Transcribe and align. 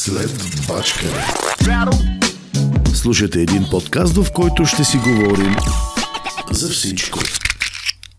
След 0.00 0.30
бачка. 0.68 1.06
Слушате 2.94 3.40
един 3.40 3.66
подкаст, 3.70 4.16
в 4.16 4.32
който 4.32 4.66
ще 4.66 4.84
си 4.84 4.96
говорим 4.96 5.56
за 6.50 6.68
всичко. 6.68 7.18